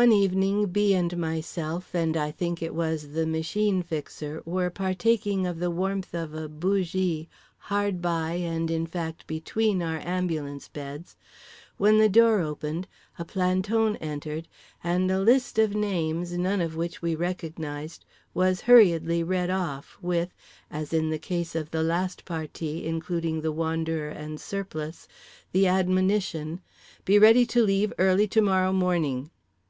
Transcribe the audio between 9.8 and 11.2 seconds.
our ambulance beds,